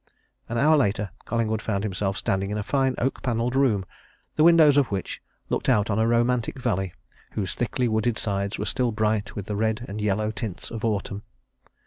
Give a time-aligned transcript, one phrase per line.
[0.49, 3.85] An hour later, Collingwood found himself standing in a fine oak panelled room,
[4.35, 6.95] the windows of which looked out on a romantic valley
[7.33, 11.21] whose thickly wooded sides were still bright with the red and yellow tints of autumn.